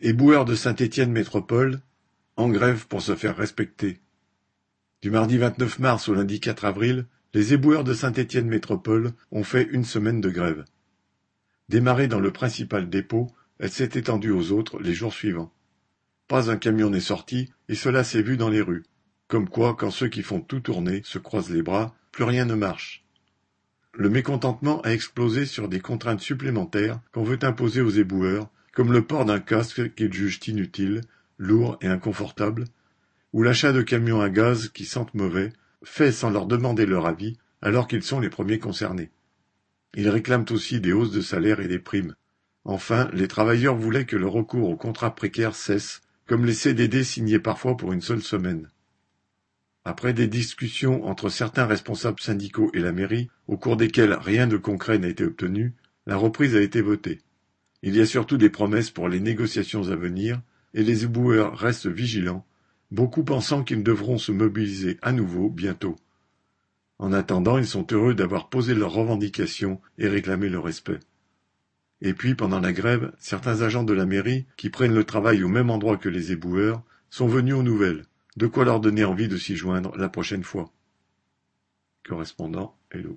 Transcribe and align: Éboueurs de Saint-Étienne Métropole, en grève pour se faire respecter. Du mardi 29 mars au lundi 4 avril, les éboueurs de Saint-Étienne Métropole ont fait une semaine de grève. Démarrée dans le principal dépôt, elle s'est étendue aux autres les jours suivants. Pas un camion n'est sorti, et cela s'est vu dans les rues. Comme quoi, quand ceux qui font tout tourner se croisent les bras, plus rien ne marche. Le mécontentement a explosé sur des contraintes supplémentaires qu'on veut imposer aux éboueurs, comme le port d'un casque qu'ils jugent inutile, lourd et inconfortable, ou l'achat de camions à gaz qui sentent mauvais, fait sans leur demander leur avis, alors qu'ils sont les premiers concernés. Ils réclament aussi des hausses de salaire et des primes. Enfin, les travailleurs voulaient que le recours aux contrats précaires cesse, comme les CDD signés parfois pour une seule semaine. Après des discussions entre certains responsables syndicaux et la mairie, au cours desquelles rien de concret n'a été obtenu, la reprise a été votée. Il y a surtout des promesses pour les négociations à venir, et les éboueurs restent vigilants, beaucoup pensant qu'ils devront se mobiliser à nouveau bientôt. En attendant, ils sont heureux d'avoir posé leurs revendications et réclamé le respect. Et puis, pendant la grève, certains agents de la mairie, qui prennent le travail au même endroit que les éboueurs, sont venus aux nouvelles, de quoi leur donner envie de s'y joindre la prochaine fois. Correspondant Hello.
Éboueurs 0.00 0.44
de 0.44 0.54
Saint-Étienne 0.54 1.10
Métropole, 1.10 1.80
en 2.36 2.48
grève 2.50 2.86
pour 2.86 3.02
se 3.02 3.16
faire 3.16 3.36
respecter. 3.36 3.98
Du 5.02 5.10
mardi 5.10 5.38
29 5.38 5.80
mars 5.80 6.08
au 6.08 6.14
lundi 6.14 6.38
4 6.38 6.66
avril, 6.66 7.06
les 7.34 7.52
éboueurs 7.52 7.82
de 7.82 7.92
Saint-Étienne 7.92 8.46
Métropole 8.46 9.10
ont 9.32 9.42
fait 9.42 9.64
une 9.64 9.84
semaine 9.84 10.20
de 10.20 10.30
grève. 10.30 10.64
Démarrée 11.68 12.06
dans 12.06 12.20
le 12.20 12.30
principal 12.30 12.88
dépôt, 12.88 13.26
elle 13.58 13.72
s'est 13.72 13.90
étendue 13.94 14.30
aux 14.30 14.52
autres 14.52 14.78
les 14.78 14.94
jours 14.94 15.12
suivants. 15.12 15.52
Pas 16.28 16.48
un 16.48 16.58
camion 16.58 16.90
n'est 16.90 17.00
sorti, 17.00 17.50
et 17.68 17.74
cela 17.74 18.04
s'est 18.04 18.22
vu 18.22 18.36
dans 18.36 18.50
les 18.50 18.62
rues. 18.62 18.84
Comme 19.26 19.48
quoi, 19.48 19.74
quand 19.74 19.90
ceux 19.90 20.08
qui 20.08 20.22
font 20.22 20.40
tout 20.40 20.60
tourner 20.60 21.02
se 21.04 21.18
croisent 21.18 21.50
les 21.50 21.62
bras, 21.62 21.92
plus 22.12 22.22
rien 22.22 22.44
ne 22.44 22.54
marche. 22.54 23.04
Le 23.94 24.10
mécontentement 24.10 24.80
a 24.82 24.92
explosé 24.92 25.44
sur 25.44 25.68
des 25.68 25.80
contraintes 25.80 26.20
supplémentaires 26.20 27.00
qu'on 27.10 27.24
veut 27.24 27.40
imposer 27.42 27.80
aux 27.80 27.90
éboueurs, 27.90 28.48
comme 28.78 28.92
le 28.92 29.02
port 29.02 29.24
d'un 29.24 29.40
casque 29.40 29.92
qu'ils 29.96 30.12
jugent 30.12 30.38
inutile, 30.46 31.00
lourd 31.36 31.78
et 31.80 31.88
inconfortable, 31.88 32.66
ou 33.32 33.42
l'achat 33.42 33.72
de 33.72 33.82
camions 33.82 34.20
à 34.20 34.30
gaz 34.30 34.68
qui 34.68 34.84
sentent 34.84 35.14
mauvais, 35.14 35.52
fait 35.82 36.12
sans 36.12 36.30
leur 36.30 36.46
demander 36.46 36.86
leur 36.86 37.06
avis, 37.06 37.38
alors 37.60 37.88
qu'ils 37.88 38.04
sont 38.04 38.20
les 38.20 38.30
premiers 38.30 38.60
concernés. 38.60 39.10
Ils 39.96 40.08
réclament 40.08 40.44
aussi 40.50 40.80
des 40.80 40.92
hausses 40.92 41.10
de 41.10 41.20
salaire 41.20 41.58
et 41.58 41.66
des 41.66 41.80
primes. 41.80 42.14
Enfin, 42.64 43.10
les 43.12 43.26
travailleurs 43.26 43.74
voulaient 43.74 44.06
que 44.06 44.14
le 44.14 44.28
recours 44.28 44.70
aux 44.70 44.76
contrats 44.76 45.16
précaires 45.16 45.56
cesse, 45.56 46.00
comme 46.28 46.44
les 46.44 46.54
CDD 46.54 47.02
signés 47.02 47.40
parfois 47.40 47.76
pour 47.76 47.92
une 47.92 48.00
seule 48.00 48.22
semaine. 48.22 48.68
Après 49.84 50.12
des 50.12 50.28
discussions 50.28 51.04
entre 51.04 51.30
certains 51.30 51.66
responsables 51.66 52.20
syndicaux 52.20 52.70
et 52.74 52.78
la 52.78 52.92
mairie, 52.92 53.28
au 53.48 53.56
cours 53.56 53.76
desquelles 53.76 54.12
rien 54.12 54.46
de 54.46 54.56
concret 54.56 55.00
n'a 55.00 55.08
été 55.08 55.24
obtenu, 55.24 55.74
la 56.06 56.16
reprise 56.16 56.54
a 56.54 56.60
été 56.60 56.80
votée. 56.80 57.18
Il 57.82 57.96
y 57.96 58.00
a 58.00 58.06
surtout 58.06 58.36
des 58.36 58.50
promesses 58.50 58.90
pour 58.90 59.08
les 59.08 59.20
négociations 59.20 59.88
à 59.90 59.96
venir, 59.96 60.40
et 60.74 60.82
les 60.82 61.04
éboueurs 61.04 61.56
restent 61.56 61.86
vigilants, 61.86 62.44
beaucoup 62.90 63.24
pensant 63.24 63.62
qu'ils 63.62 63.82
devront 63.82 64.18
se 64.18 64.32
mobiliser 64.32 64.98
à 65.02 65.12
nouveau 65.12 65.48
bientôt. 65.48 65.96
En 66.98 67.12
attendant, 67.12 67.58
ils 67.58 67.66
sont 67.66 67.86
heureux 67.92 68.14
d'avoir 68.14 68.48
posé 68.48 68.74
leurs 68.74 68.92
revendications 68.92 69.80
et 69.98 70.08
réclamé 70.08 70.48
le 70.48 70.58
respect. 70.58 70.98
Et 72.00 72.12
puis, 72.12 72.34
pendant 72.34 72.60
la 72.60 72.72
grève, 72.72 73.12
certains 73.18 73.62
agents 73.62 73.84
de 73.84 73.92
la 73.92 74.06
mairie, 74.06 74.46
qui 74.56 74.70
prennent 74.70 74.94
le 74.94 75.04
travail 75.04 75.42
au 75.44 75.48
même 75.48 75.70
endroit 75.70 75.96
que 75.96 76.08
les 76.08 76.32
éboueurs, 76.32 76.82
sont 77.10 77.28
venus 77.28 77.54
aux 77.54 77.62
nouvelles, 77.62 78.04
de 78.36 78.46
quoi 78.46 78.64
leur 78.64 78.80
donner 78.80 79.04
envie 79.04 79.28
de 79.28 79.36
s'y 79.36 79.56
joindre 79.56 79.96
la 79.96 80.08
prochaine 80.08 80.44
fois. 80.44 80.72
Correspondant 82.06 82.76
Hello. 82.90 83.16